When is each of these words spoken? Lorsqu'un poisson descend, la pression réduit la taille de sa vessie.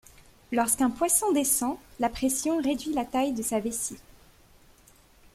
Lorsqu'un 0.51 0.89
poisson 0.89 1.31
descend, 1.31 1.77
la 1.99 2.09
pression 2.09 2.59
réduit 2.59 2.91
la 2.95 3.05
taille 3.05 3.33
de 3.33 3.43
sa 3.43 3.59
vessie. 3.59 3.99